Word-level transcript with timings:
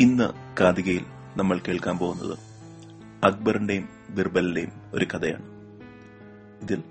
ഇന്ന് 0.00 0.56
കാതികയിൽ 0.60 1.04
നമ്മൾ 1.36 1.58
കേൾക്കാൻ 1.58 1.98
പോകുന്നത് 1.98 2.38
അക്ബറിന്റെയും 3.24 3.88
ബിർബലിന്റെയും 4.10 4.72
ഒരു 4.92 5.04
കഥയാണ്. 5.04 5.44
ഇതിൽ 6.62 6.82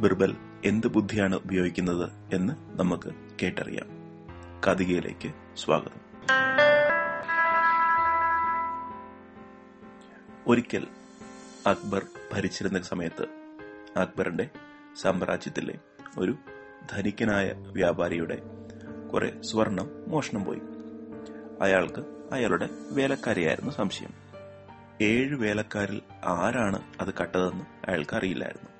ബിർബൽ 0.00 0.36
എന്ത് 0.64 0.86
ബുദ്ധിയാണ് 0.86 1.34
ഉപയോഗിക്കുന്നത് 1.36 2.34
എന്ന് 2.34 2.54
നമുക്ക് 2.80 3.14
കേട്ടറിയാം. 3.42 3.86
കാതികയിലേക്ക് 4.66 5.32
സ്വാഗതം. 5.56 6.00
ഒരിക്കൽ 10.46 10.86
അക്ബർ 11.66 12.06
ഭരിച്ചിരുന്ന 12.32 12.82
സമയത്ത് 12.82 13.26
അക്ബറിന്റെ 13.98 14.48
സാമ്രാജ്യത്തിലെ 15.00 15.78
ഒരു 16.18 16.34
ധനികനായ 16.92 17.52
വ്യാപാരിയുടെ 17.52 18.42
കുറെ 19.12 19.42
സ്വർണം 19.42 19.90
മോഷണം 20.08 20.44
പോയി. 20.44 20.60
അയാൾക്ക് 21.60 22.15
അയാളുടെ 22.32 22.68
വേലക്കാരിയായിരുന്നു 22.90 23.70
സംശയം. 23.70 24.10
ഏഴ് 25.00 25.34
വേലക്കാരിൽ 25.34 26.02
ആരാണ് 26.24 26.82
അത് 27.00 27.14
കട്ടതെന്ന് 27.14 27.64
അയാൾക്ക് 27.90 28.16
അറിയില്ലായിരുന്നു 28.16 28.70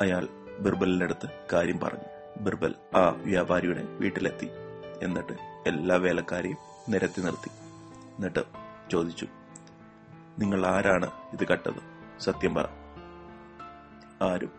അയാൾ 0.00 0.28
ബിർബലിന്റെ 0.60 1.04
അടുത്ത് 1.04 1.28
കാര്യം 1.52 1.80
പറഞ്ഞു. 1.80 2.40
ബിർബൽ 2.40 2.74
ആ 2.96 3.08
വ്യാപാരിയുടെ 3.08 3.82
വീട്ടിലെത്തി 3.82 4.50
എന്നിട്ട് 5.02 5.32
എല്ലാ 5.66 5.96
വേലക്കാരെയും 5.96 6.56
നിരത്തി 6.88 7.20
നിർത്തി. 7.20 7.48
എന്നിട്ട് 8.16 8.40
ചോദിച്ചു 8.90 9.26
നിങ്ങൾ 10.38 10.66
ആരാണ് 10.66 11.10
ഇത് 11.32 11.46
കട്ടത്? 11.46 12.00
സത്യം 12.20 12.54
പറ. 12.54 12.64
ആരും 14.22 14.52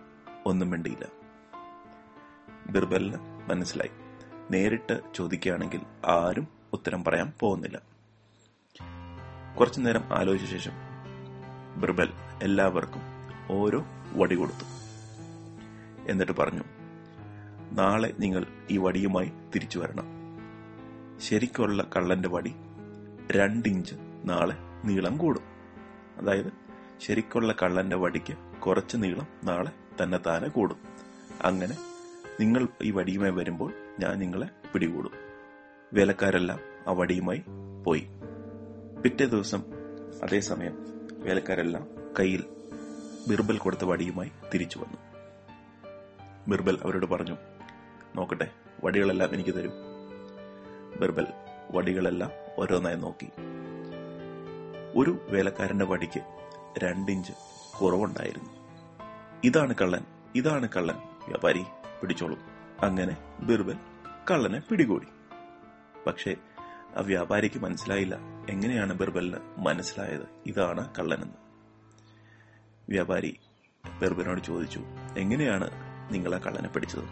ഒന്നും 0.45 0.69
മിണ്ടിയില്ല. 0.69 1.05
ബിർബലിന് 2.71 3.17
മനസ്സിലായി. 3.49 3.91
നേരിട്ട് 4.51 5.01
ചോദിക്കുകയാണെങ്കിൽ 5.15 5.81
ആരും 6.05 6.60
ഉത്തരം 6.73 7.03
പറയാൻ 7.03 7.33
പോകുന്നില്ല. 7.39 7.81
കുറച്ചു 9.59 9.79
നേരം 9.79 10.03
ആലോചിച്ച 10.13 10.51
ശേഷം 10.51 10.71
ബിർബൽ 11.77 12.13
എല്ലാവർക്കും 12.43 13.01
ഓരോ 13.51 13.85
വടി 14.13 14.35
കൊടുത്തു. 14.35 14.65
എന്നിട്ട് 16.11 16.31
പറഞ്ഞു 16.31 16.63
നാളെ 17.71 18.13
നിങ്ങൾ 18.19 18.45
ഈ 18.71 18.77
വടിയുമായി 18.77 19.31
തിരിച്ചു 19.55 19.79
വരണം. 19.79 20.05
ശരിക്കുള്ള 21.19 21.87
കള്ളന്റെ 21.95 22.29
വടി 22.29 22.55
രണ്ടിഞ്ച് 23.31 23.95
നാളെ 24.25 24.57
നീളം 24.85 25.17
കൂടും. 25.17 25.43
അതായത് 26.17 26.53
ശരിക്കുള്ള 26.99 27.55
കള്ളന്റെ 27.63 27.95
വടിക്ക് 27.95 28.59
കുറച്ച് 28.59 28.97
നീളം 28.97 29.27
നാളെ 29.43 30.03
തന്നെ 30.03 30.17
താനെ 30.17 30.47
കൂടും. 30.47 30.77
അങ്ങനെ 31.41 31.77
നിങ്ങൾ 32.39 32.67
ഈ 32.81 32.91
വടിയുമായി 32.91 33.31
വരുമ്പോൾ 33.31 33.73
ഞാൻ 33.99 34.19
നിങ്ങളെ 34.19 34.49
പിടികൂടും. 34.73 35.30
വേലക്കാരെല്ലാം 35.93 36.59
ആ 36.87 36.91
വടിയുമായി 36.91 37.43
പോയി. 37.85 38.07
പിറ്റേ 39.03 39.25
ദിവസം 39.25 39.63
അതേസമയം 40.23 40.77
വേലക്കാരെല്ലാം 41.11 41.87
കയ്യിൽ 42.19 42.45
ബിർബൽ 43.27 43.57
കൊടുത്ത 43.57 43.85
വടിയുമായി 43.85 44.31
തിരിച്ചു 44.53 44.79
വന്നു. 44.79 44.97
ബിർബൽ 46.47 46.79
അവരോട് 46.85 47.05
പറഞ്ഞു 47.05 47.37
നോക്കട്ടെ 48.15 48.51
വടികളെല്ലാം 48.83 49.33
എനിക്ക് 49.33 49.55
തരൂ. 49.55 49.69
ബിർബൽ 51.01 51.27
വടികളെല്ലാം 51.71 52.31
ഓരോന്നായി 52.57 52.95
നോക്കി. 52.95 53.27
ഒരു 54.95 55.17
വേലക്കാരന്റെ 55.27 55.85
വടിക്ക് 55.85 56.21
രണ്ടിഞ്ച് 56.77 57.33
കുറവുണ്ടായിരുന്നു. 57.81 58.49
ഇതാണ് 59.43 59.75
കള്ളൻ 59.81 60.05
ഇതാണ് 60.35 60.69
കള്ളൻ. 60.75 60.95
വ്യാപാരി 61.27 61.63
പിടിച്ചോളൂ. 62.01 62.39
അങ്ങനെ 62.81 63.17
ബിർബൽ 63.39 63.77
കള്ളനെ 64.31 64.59
പിടികൂടി. 64.59 65.07
പക്ഷേ 66.07 66.35
ആ 66.97 67.01
വ്യാപാരിക്ക് 67.01 67.59
മനസ്സിലായില്ല 67.59 68.17
എങ്ങനെയാണ് 68.49 68.93
ബിർബലിന് 68.93 69.37
മനസ്സിലായത്. 69.57 70.27
ഇതാണ് 70.45 70.95
കള്ളനെന്ന്. 70.99 71.33
വ്യാപാരി 72.89 73.39
ബിർബലിനോട് 74.01 74.41
ചോദിച്ചു 74.41 74.81
എങ്ങനെയാണ് 75.17 75.69
നിങ്ങളെ 76.11 76.37
കള്ളനെ 76.37 76.69
പിടിച്ചത്? 76.69 77.03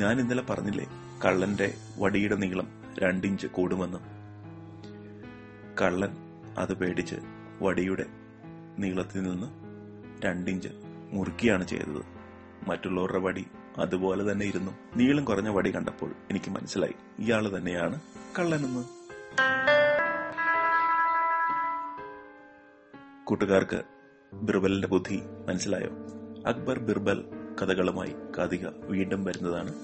ഞാൻ 0.00 0.20
ഇന്നലെ 0.20 0.42
പറഞ്ഞില്ലേ 0.42 0.86
കള്ളന്റെ 1.24 1.74
വടിയുടെ 1.98 2.36
നീളം 2.36 2.68
രണ്ടിഞ്ച് 2.98 3.46
കൂടുമെന്ന്. 3.46 3.98
കള്ളൻ 5.82 6.16
അത് 6.58 6.74
പേടിച്ച് 6.74 7.16
വടിയുടെ 7.62 8.06
നീളത്തിൽ 8.78 9.22
നിന്ന് 9.22 9.46
രണ്ടിഞ്ച് 10.24 10.68
മുറുക്കിയാണ് 11.12 11.66
ചെയ്തത്. 11.66 12.21
മറ്റുള്ളവരുടെ 12.68 13.18
വടി 13.18 13.46
അതുപോലെ 13.78 14.32
തന്നെ 14.32 14.46
ഇരുന്നു. 14.46 14.72
നീളം 14.96 15.24
കുറഞ്ഞ 15.24 15.48
വടി 15.48 15.74
കണ്ടപ്പോൾ 15.74 16.12
എനിക്ക് 16.30 16.50
മനസ്സിലായി. 16.50 16.94
ഇയാൾ 17.18 17.58
തന്നെയാണ് 17.58 18.00
കള്ളനെന്ന്. 18.38 18.84
കൂട്ടുകാർക്ക് 23.24 23.82
ബിർബലിന്റെ 24.34 24.88
ബുദ്ധി 24.88 25.22
മനസ്സിലായോ? 25.48 25.90
അക്ബർ 26.46 26.78
ബിർബൽ 26.78 27.24
കഥകളുമായി 27.62 28.14
കഥിക 28.38 28.68
വീണ്ടും 28.68 29.24
വരുന്നതാണ്. 29.24 29.74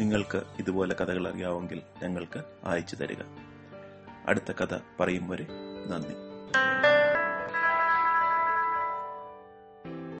നിങ്ങൾക്ക് 0.00 0.42
ഇതുപോലെ 0.58 0.94
കഥകൾ 0.94 1.28
അറിയാമെങ്കിൽ 1.28 1.82
ഞങ്ങൾക്ക് 2.02 2.44
അയച്ചു 2.64 2.96
തരിക. 2.96 3.16
അടുത്ത 4.26 4.52
കഥ 4.52 4.78
പറയും 5.00 5.28
വരെ 5.28 5.46
നന്ദി. 5.88 6.33